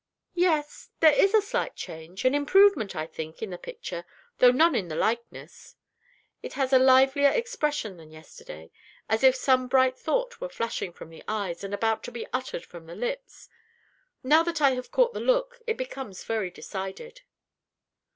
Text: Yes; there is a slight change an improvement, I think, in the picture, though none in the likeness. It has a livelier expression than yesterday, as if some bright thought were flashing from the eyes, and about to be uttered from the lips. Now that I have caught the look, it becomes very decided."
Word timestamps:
Yes; 0.33 0.89
there 0.99 1.13
is 1.13 1.35
a 1.35 1.43
slight 1.43 1.75
change 1.75 2.25
an 2.25 2.33
improvement, 2.33 2.95
I 2.95 3.05
think, 3.05 3.43
in 3.43 3.51
the 3.51 3.57
picture, 3.59 4.03
though 4.39 4.49
none 4.49 4.73
in 4.73 4.87
the 4.87 4.95
likeness. 4.95 5.75
It 6.41 6.53
has 6.53 6.73
a 6.73 6.79
livelier 6.79 7.29
expression 7.29 7.97
than 7.97 8.09
yesterday, 8.11 8.71
as 9.07 9.23
if 9.23 9.35
some 9.35 9.67
bright 9.67 9.95
thought 9.99 10.41
were 10.41 10.49
flashing 10.49 10.91
from 10.91 11.11
the 11.11 11.23
eyes, 11.27 11.63
and 11.63 11.71
about 11.71 12.01
to 12.05 12.11
be 12.11 12.25
uttered 12.33 12.65
from 12.65 12.87
the 12.87 12.95
lips. 12.95 13.47
Now 14.23 14.41
that 14.41 14.59
I 14.59 14.71
have 14.71 14.89
caught 14.89 15.13
the 15.13 15.19
look, 15.19 15.61
it 15.67 15.77
becomes 15.77 16.23
very 16.23 16.49
decided." 16.49 17.21